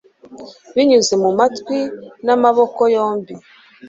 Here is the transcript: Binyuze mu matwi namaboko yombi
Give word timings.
Binyuze 0.75 1.13
mu 1.23 1.29
matwi 1.39 1.77
namaboko 2.25 2.81
yombi 2.95 3.33